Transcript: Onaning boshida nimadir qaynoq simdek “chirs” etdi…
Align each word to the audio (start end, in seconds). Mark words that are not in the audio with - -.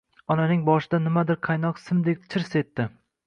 Onaning 0.35 0.63
boshida 0.69 0.99
nimadir 1.07 1.37
qaynoq 1.49 1.83
simdek 1.83 2.25
“chirs” 2.35 2.57
etdi… 2.63 2.89